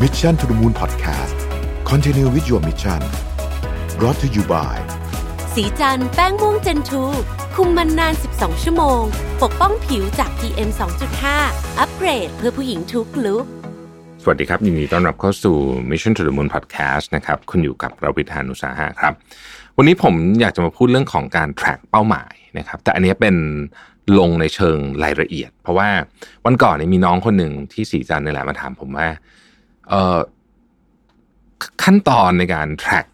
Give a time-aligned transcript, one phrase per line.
[0.00, 1.36] Mission to the Moon Podcast
[1.84, 3.00] Continue with your mission
[3.98, 4.76] brought to you by
[5.54, 7.02] สีจันแป้งม่วงเจนทู
[7.54, 9.00] คุมมันนาน 12 ชั่วโมง
[9.42, 10.70] ปกป้องผิวจาก PM
[11.24, 13.44] 2.5 อัปเกรดเพื่อผู้หญิงทุกลุก
[14.22, 15.56] สวัสดีครับยินดีต้อนรับเข้าสู่
[15.90, 19.12] Mission to the Moon Podcast นะครับคุณอยู่กับเราพิธานุสาหะครับ
[19.76, 23.36] วันนี้ผมอยากจะมาพูดเรื่องของการ track เป้าหมายนะครับ แต่อันนี้เป็น
[24.18, 25.88] ลงในเชิงรายละเอียด เพราะว่า
[26.44, 29.51] วันก่อนเนี่ยมีน้องคนหนึ่งที่สีจันนี่แหละมาถามผมว่าเออ
[31.82, 33.06] ขั้นตอนในการ track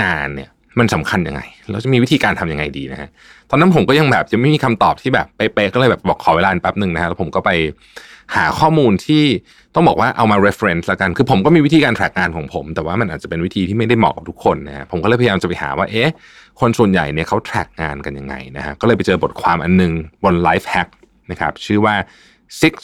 [0.00, 3.08] งานเนี่ย มันสำคัญยังไง เราจะมีวิธีการทำยังไงดีนะฮะ
[3.50, 7.50] ตอนนั้นผมก็ยังแบบยังไม่มีคำตอบที่แบบเป๊ะๆก็เลยแบบบอกขอเวลาแป๊บหนึ่งนะฮะแล้วผมก็ไป
[8.36, 9.24] หาข้อมูลที่
[9.74, 16.10] ต้องบอกว่าเอามา reference ละกัน คือผมก็มีวิธีการ track งานของผม แต่ว่ามันอาจจะเป็นวิธีที่ไม่ได้เหมาะกับทุกคนนะฮะผมก็เลยพยายามจะไปหาว่าเอ๊ะ
[16.60, 19.92] คนส่วนใหญ่เนี่ยเขา track งานกันยังไงนะฮะก็เลยไปเจอบทความอันหนึง
[20.24, 20.88] บน Life Hack
[21.30, 21.94] นะครับชื่อว่า
[22.60, 22.74] six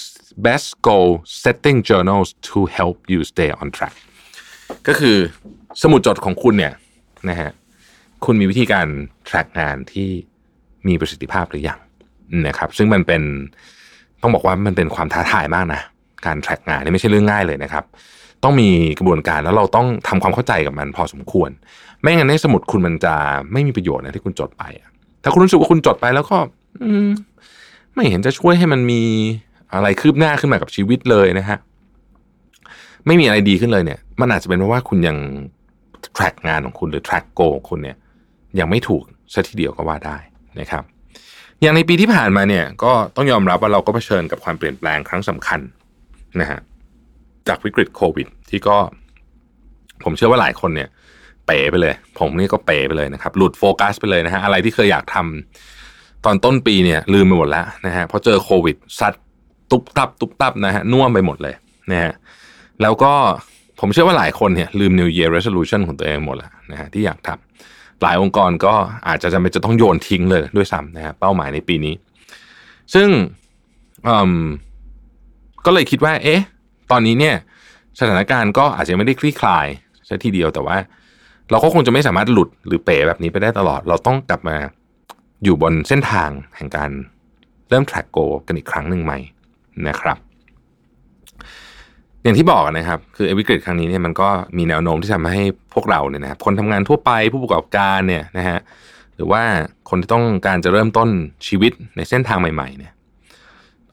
[0.47, 1.11] best goal
[1.43, 3.95] setting journals to help you stay on track
[4.89, 5.17] ก็คือ
[5.83, 6.75] สมุดจดของคุณเนี่ย
[7.29, 7.51] นะฮะ
[8.25, 8.87] คุณมีวิธีการ
[9.29, 10.09] track งานที่
[10.89, 11.79] มีประสิทธิภาพหรือยัง
[12.49, 13.23] นะครับ ซึ่งมันเป็น
[14.23, 15.83] ต้องบอกว่ามันเป็นความท้าทายมากนะ
[16.27, 17.85] การ track งานนี่ไม่ใช่เรื่องง่ายเลยนะครับ
[18.43, 21.51] ต้องมีกระบวนการแล้วเราต้องทำความเข้าใจกับมันพอสมควร
[22.01, 23.15] ไม่งั้นในสมุดคุณมันจะ
[23.53, 24.65] ไม่มีประโยชน์นะที่คุณจดไป
[25.23, 26.37] ถ้าคุณรู้สึกว่าคุณจดไปแล้วก็
[26.83, 26.91] อื
[27.95, 29.03] ไม่เห็นจะช่วยให้มันมี
[29.75, 31.59] อะไรคืบหน้าขึ้นมากับชีวิตเลยนะฮะ
[33.07, 35.17] ไม่มีอะไรดีขึ้นเลยเนี่ย มันอาจจะเป็นเพราะว่าคุณยัง
[36.17, 37.97] track งานของคุณหรือ track goal ของคุณเนี่ย
[38.59, 40.17] ยังไม่ถูกซะทีเดียวก็ว่าได้
[40.61, 40.83] นะครับ
[41.61, 45.61] อย่างในปีที่ผ่านมาเนี่ยก็ต้องยอมรับว่าเราก็เผชิญกับความเปลี่ยนแปลงครั้งสำคัญ
[46.41, 46.61] นะฮะ
[47.49, 48.77] จากวิกฤตโควิด ที่ก็
[50.05, 50.89] ผมเชื่อว่าหลายคนเนี่ย
[51.47, 59.15] เป๋ไปเลย ผมนี่ก็เป๋ไปเลยนะครับ หลุดโฟกัสไปเลยนะฮะอะไรที่เคยอยากทำตอนต้นปีเนี่ยลืมไปหมดแล้วนะฮะพอเจอโควิดซัด
[59.73, 61.55] ตุบตับตุบตับนะฮะน่วมไปหมดเลย
[61.91, 62.13] นะฮะ
[62.83, 63.13] แล้วก็
[63.81, 68.75] ผมเชื่อว่าหลายคนเนี่ยลืม New Year Resolution ของตัวเองหมดแล้วนะฮะที่อยากทำหลายองค์กรก็
[69.09, 71.95] อาจจะจำเป็นจะต้องโยนทิ้งเลยด้วยซ้ำนะฮะเป้าหมายในปีนี้
[72.95, 73.09] ซึ่ง
[74.07, 74.43] อืม
[75.67, 76.41] ก็เลยคิดว่า เอ๊ะ
[76.91, 77.37] ตอนนี้เนี่ย
[78.01, 79.67] สถานการณ์ก็อาจจะไม่ได้คลี่คลาย
[80.09, 80.77] ซะทีเดียวแต่ว่า
[81.51, 84.57] เราก็คงจะไม่สามารถหลุดหรือเป๋แบบนี้ไปได้ตลอด เราต้องกลับมา
[85.45, 86.91] อยู่บนเส้นทางแห่งการ
[87.69, 89.19] เริ่ม track go กันอีกครั้งหนึ่งใหม่
[89.89, 90.19] นะครับ
[92.23, 95.43] อย่างที่บอกนะครับ คือวิกฤตครั้งนี้เนี่ยมันก็มีแนวโน้มที่ทำให้
[95.75, 98.59] พวกเราเนี่ยนะครับคนทำงานทั่วไปผู้ประกอบการเนี่ยนะฮะ
[99.17, 99.43] หรือว่า
[99.89, 101.09] คนที่ต้องการจะเริ่มต้น
[101.47, 102.93] ชีวิตในเส้นทางใหม่ ๆ เนี่ย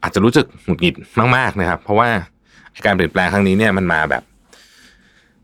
[0.04, 0.96] อาจจะรู้สึกหงุดหงิด
[1.36, 2.10] มาก ๆนะครับ เพราะว่า
[2.86, 4.24] การเปลี่ยนแปลงครั้งนี้เนี่ยมันมาแบบ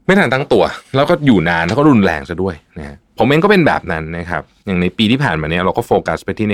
[0.05, 0.63] ไม่ทันตั้งตัว
[0.95, 6.53] แล้วก็อยู่นานแล้วก็รุนแรงซะด้วยนะฮะผมเองก็เป็นแบบนั้นนะครับ อย่างในปีที่ผ่านมาเนี่ยเราก็โฟกัสไปที่ใน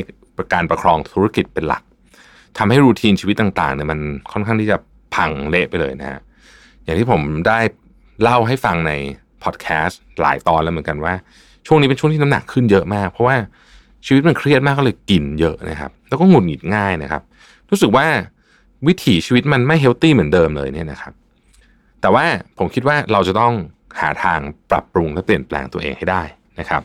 [0.53, 1.83] การประคองธุรกิจเป็นหลัก
[2.57, 3.99] ทำให้รูทีนชีวิตต่างๆเนี่ยมัน
[4.31, 4.77] ค่อนข้างที่จะ
[5.15, 6.19] พังเละไปเลยนะฮะ
[6.83, 7.59] อย่างที่ผมได้
[8.21, 8.91] เล่าให้ฟังใน
[9.43, 11.13] พอดแคสต์หลายตอนแล้วเหมือนกันว่า
[11.67, 13.35] ช่วงนี้เป็นช่วงที่น้ำหนักขึ้นเยอะมาก เพราะว่า
[14.05, 17.21] ชีวิตมันเครียดมากก็เลยกินเยอะนะครับ แล้วก็หงุดหงิดง่ายนะครับ
[17.69, 18.05] รู้สึกว่า
[18.87, 21.13] วิถีชีวิตมันไม่เฮลตี้เหมือนเดิมเลยเนี่ยนะครับ
[22.01, 22.25] แต่ว่า
[22.57, 23.53] ผมคิดว่าเราจะต้อง
[23.99, 24.39] หาทาง
[24.71, 26.23] ปรับปรุงและเปลี่ยนแปลงตัวเองให้ได้
[26.59, 26.81] นะครับ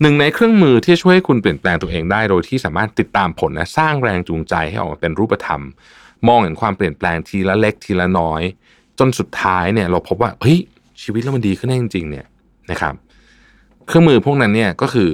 [0.00, 5.62] หนึ่งในเครื่องมือที่ช่วยให้คุณเปลี่ยนแปลงตัวเองได้ โดยที่สามารถติดตามผลและสร้างแรงจูงใจให้ออกมาเป็นรูปธรรม
[6.28, 8.42] มองเห็นความเปลี่ยนแปลงทีละเล็กทีละน้อย
[8.98, 10.58] จนสุดท้ายเนี่ยเราพบว่าเฮ้ย
[11.02, 12.26] ชีวิตเรามันดีขึ้นได้จริง ๆ เนี่ย
[12.70, 12.94] นะครับ
[13.86, 15.10] เครื่องมือพวกนั้นเนี่ยก็คือ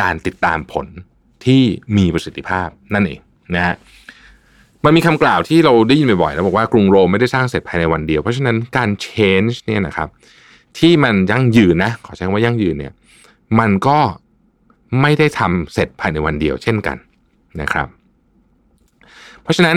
[0.00, 0.86] การติดตามผล
[1.44, 1.62] ที่
[1.96, 3.20] มีประสิทธิภาพนั่นเอง
[3.54, 3.74] นะฮะ
[4.84, 10.08] มันมีคำกล่าวที่เราได้ยินบ่อยๆแล้วบอกว่ากรุงโรมไม่ได้สร้างเสร็จภายในวันเดียว เพราะฉะนั้นการ change เนี่ยนะครับ
[10.78, 12.92] ที่มันยั่งยืนนะขอใช้คำว่ายั่งยืนเนี่ย
[13.60, 13.98] มันก็
[15.00, 16.96] ไม่ได้ทำเสร็จภายในวันเดียวเช่นกัน
[17.60, 17.88] นะครับ
[19.42, 19.76] เพราะฉะนั้น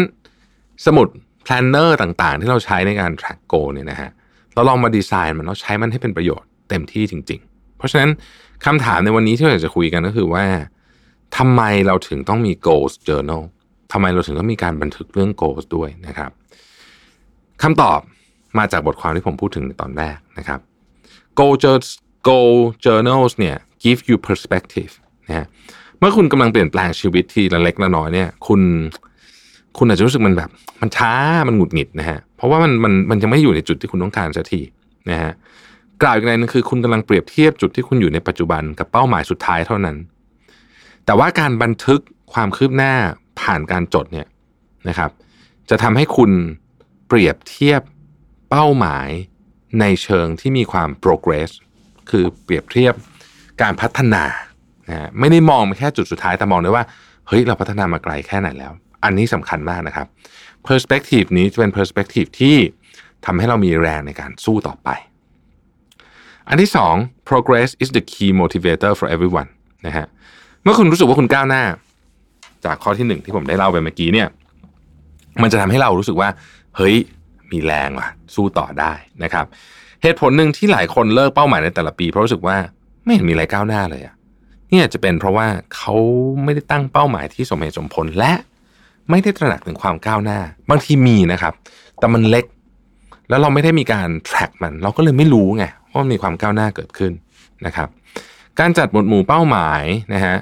[0.86, 1.08] สมุด
[1.46, 4.10] planner ต่างๆ ที่เราใช้ในการ track goal เนี่ยนะฮะ
[4.54, 8.10] เราลองมาดีไซน์มันแล้วใช้มันให้เป็นประโยชน์เต็มที่จริง ๆ เพราะฉะนั้น
[8.66, 10.46] คำถามในวันนี้ที่เราอยากจะคุยกันก็คือว่า
[11.38, 13.44] ทำไมเราถึงต้องมี goals journal
[13.92, 16.32] ทำไมเราถึงต้องมีการบันทึกเรื่อง goals ด้วยนะครับ
[17.64, 18.00] คำตอบ
[18.58, 20.60] มาจากบทความที่ผมพูดถึงในตอนแรกนะครับ
[21.40, 21.54] goal
[22.28, 22.54] goal
[22.86, 24.92] journals เนี่ย give you perspective
[25.28, 25.46] นะฮะ
[26.00, 28.62] เมื่อคุณกำลังเปลี่ยนแปลงชีวิตทีละเล็กละน้อยเนี่ยคุณ
[29.78, 30.50] คุณอาจจะรู้สึกมันแบบ
[30.82, 31.14] มันช้า
[31.48, 34.62] มันหงุดหงิดนะฮะเพราะว่ามันมันมันยังไม่อยู่ในจุดที่คุณต้องการสักที
[35.10, 35.32] นะฮะ
[36.02, 39.98] กล่าวอีกในนึงคือคุณกำลังเปรียบเทียบจุดที่คุณอยู่ในปัจจุบันกับเป้าหมายสุดท้ายเท่านั้น
[41.06, 42.02] แต่ว่าการบันทึก
[42.34, 42.94] ความคืบหน้า
[43.42, 44.28] ผ่านการจดเนี่ย
[44.90, 45.12] นะครับ
[45.70, 46.32] จะทำให้คุณ
[47.08, 47.82] เปรียบเทียบ
[48.50, 49.10] เป้าหมาย
[49.80, 51.52] ในเชิงที่มีความ progress
[52.10, 52.94] คือเปรียบเทียบ
[53.62, 54.24] การพัฒนา
[54.90, 56.86] นะไม่ได้มองไปแค่จุดสุดท้ายแต่มองด้วยว่า
[57.28, 58.72] เฮ้ยเราพัฒนามาไกลแค่ไหนแล้ว
[59.04, 60.08] อันนี้สำคัญมากนะครับ
[60.68, 62.58] perspective นี้จะเป็น perspective ที่
[63.26, 64.90] ทำให้เรามีแรงในการสู้ต่อไป
[66.50, 66.96] อันที่สอง
[67.30, 69.50] progress is the key motivator for everyone
[69.88, 70.06] นะฮะ
[70.64, 71.64] เมื่อคุณรู้สึกว่าคุณก้าวหน้า
[72.66, 74.28] จากข้อที่หนึ่งที่ผมได้เล่าไปเมื่อกี้เนี่ย
[75.42, 76.30] มันจะทำให้เรารู้สึกว่า
[76.78, 76.96] เฮ้ย
[77.52, 78.94] มีแรงว่ะ สู้ต่อได้
[79.24, 79.46] นะครับ
[80.04, 82.58] เหตุผลหนึ่งที่หลายคนเลิกเป้าหมายในแต่ละปี เพราะรู้สึกว่า
[83.08, 84.14] ไม่เห็นมีอะไรก้าวหน้าเลยอะ
[84.70, 85.94] เนี่ยจะเป็นเพราะว่าเขา
[86.44, 88.34] ไม่ได้ตั้งเป้าหมายที่สมเหตุสมผลและ
[89.10, 90.40] ไม่ได้ตระหนักถึงความก้าวหน้า
[90.70, 91.54] บางทีมีนะครับ
[92.00, 92.46] แต่มันเล็ก
[93.30, 97.12] แล้วเราไม่ได้มีการ track มัน เราก็เลยไม่รู้ไงว่ามีความก้าวหน้าเกิดขึ้น
[97.66, 97.90] นะครับ
[98.60, 99.84] การจัดหมวดหมู่เป้าหมาย
[100.14, 100.36] นะฮะ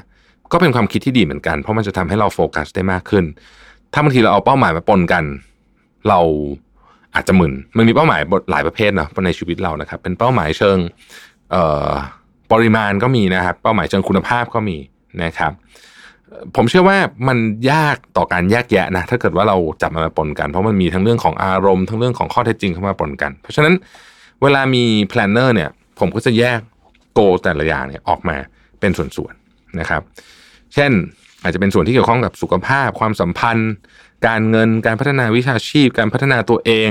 [0.51, 3.25] ก็เป็นความคิดที่ดีเหมือนกัน เพราะมันจะทำให้เราโฟกัสได้มากขึ้น
[3.93, 5.23] ถ้าบางทีเราเอาเป้าหมายมาปนกัน
[6.09, 6.19] เรา
[7.15, 8.19] อาจจะมึนมันมีเป้าหมาย
[8.51, 10.77] หลายประเภทเนาะในชีวิตเรานะครับ เป็นเป้าหมายเชิง
[12.51, 14.77] ปริมาณก็มีนะครับ เป้าหมายเชิงคุณภาพก็มี
[15.23, 15.51] นะครับ
[16.55, 16.97] ผมเชื่อว่า
[17.27, 17.37] มัน
[17.71, 23.73] ยากต่อการแยกแยะนะ ถ้าเกิดว่าเราจับมันมาปนกัน เพราะมันมีทั้งเรื่องของอารมณ์ทั้งเรื่องของข้อเท็จจริงเข้ามาปนกัน เพราะฉะนั้น
[24.41, 25.69] เวลามี planner เนี่ย
[25.99, 26.59] ผมก็จะแยก
[27.13, 28.35] goal แต่ละอย่างเนี่ยออกมา
[28.79, 30.01] เป็นส่วนๆนะครับ
[30.73, 30.91] เช่น
[31.43, 33.71] อาจจะเป็นส่วนที่เกี่ยวข้องกับสุขภาพ ความสัมพันธ์
[34.27, 36.89] การเงินการพัฒนาวิชาชีพ การพัฒนาตัวเอง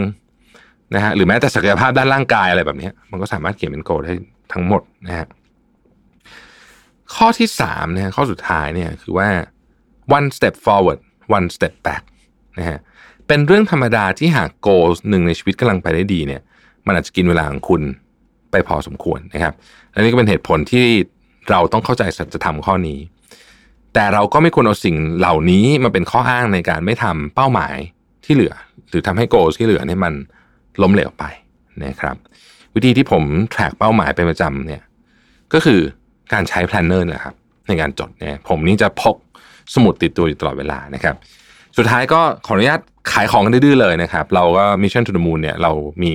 [0.94, 4.12] นะฮะหรือแม้แต่ศักยภาพด้านร่างกายอะไรแบบนี้ มันก็สามารถเขียนเป็นโกได้
[4.52, 5.26] ทั้งหมดนะฮะ
[7.14, 9.28] ข้อที่สามเนี่ยข้อสุดท้ายเนี่ยคือว่า
[10.16, 11.00] one step forward
[11.36, 12.02] one step back
[12.58, 12.78] นะฮะ
[13.26, 14.68] เป็นเรื่องธรรมดาที่หากโก
[15.10, 16.42] หนึ่งในชีวิตกำลังไปได้ดีเนี่ย
[16.86, 17.82] มันอาจจะกินเวลาของคุณ
[18.50, 19.54] ไปพอสมควรนะครับ
[19.90, 20.86] และนี่ก็เป็นเหตุผลที่
[21.50, 22.98] เราต้องเข้าใจสัจธรรมข้อนี้
[23.94, 27.76] แต่เราก็ไม่ควรเอาสิ่งเหล่านี้มาเป็นข้ออ้างในการไม่ทำเป้าหมาย
[28.24, 28.54] ที่เหลือ
[28.88, 30.14] หรือทำให้ goal ที่เหลือเนี่ยมัน
[30.82, 31.24] ล้มเหลวไป
[31.84, 32.16] นะครับ
[32.74, 34.82] วิธีที่ผม track เป้าหมายเป็นประจำเนี่ย
[35.52, 35.80] ก็คือ
[36.32, 37.34] การใช้ planner นะครับ
[37.68, 39.16] ในการจดเนี่ยผมนี่จะพก
[39.74, 41.16] สมุดติดตัวอยู่ตลอดเวลานะครับ
[41.76, 42.80] สุดท้ายก็ขออนุญาต
[43.12, 45.72] ขายของกันดื้อเลยนะครับ เราก็ Mission to the Moon เนี่ยเรา
[46.02, 46.14] มี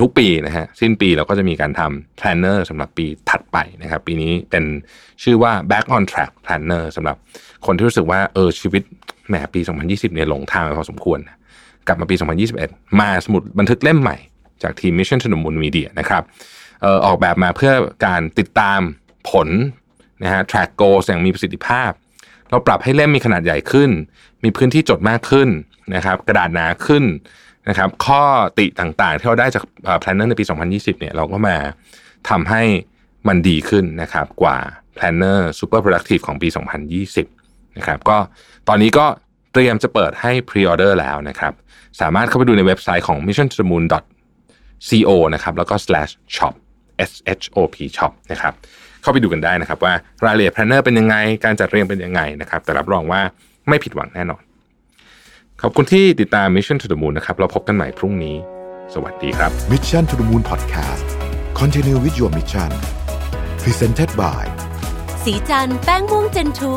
[0.00, 4.64] ทุกปีนะฮะสิ้นปีเราก็จะมีการทำ planner สำหรับปีถัดไปนะครับ ปีนี้เป็น
[5.22, 7.16] ชื่อว่า back on track planner สำหรับ
[7.66, 8.82] คนที่รู้สึกว่าเออชีวิต
[9.28, 11.18] แหมปี 2020เนี่ยหลงทางไปพอสมควร
[11.86, 12.16] กลับมาปี
[12.58, 14.16] 2021 มาสมุดบันทึกเล่มใหม่
[14.62, 16.22] จากทีม Mission to the Moon Media นะครับ
[16.84, 17.72] ออออกแบบมาเพื่อ
[18.06, 18.80] การติดตาม
[19.30, 19.48] ผล
[20.22, 21.90] นะฮะ track goals อย่างมีประสิทธิภาพ
[22.50, 23.90] เราปรับให้เล่มมีขนาดใหญ่ขึ้น
[24.44, 25.48] มีพื้นที่จดมากขึ้น
[25.94, 27.04] นะครับ กระดาษหนาขึ้น
[27.68, 28.22] นะครับ ข้อ
[28.58, 29.62] ติต่างๆ ที่เราได้จาก
[30.02, 31.56] planner ในปี 2020 เนี่ยเราก็มา
[32.30, 32.62] ทำให้
[33.28, 34.58] มันดีขึ้นนะครับ กว่า
[34.96, 36.48] planner super productive ของปี
[37.12, 38.18] 2020 นะครับ ก็
[38.68, 39.06] ตอนนี้ก็
[39.52, 41.52] เตรียมจะเปิดให้ pre-order แล้วนะครับ
[42.00, 43.84] สามารถเข้าไปดูในเว็บไซต์ของ mission to the moon
[44.88, 46.54] co นะครับ แล้วก็ slash shop
[47.08, 48.54] s h o p shop นะครับ
[49.02, 49.94] เข้าไปดูกันได้นะครับ ว่า
[50.24, 53.20] รายละเอียด planner เป็นยังไง การจัดเรียงเป็นยังไงนะครับ แต่รับรองว่า
[53.68, 54.42] ไม่ผิดหวังแน่นอน
[55.62, 58.36] ขอบคุณที่ติดตาม Mission to the Moon นะครับเราพบกันใหม่พรุ่งนี้
[58.94, 61.06] สวัสดีครับ Mission to the Moon Podcast
[61.60, 62.70] Continue with your mission
[63.62, 64.44] Presented by
[65.24, 66.74] ศรีจันทร์แป้งม่วง Gen Two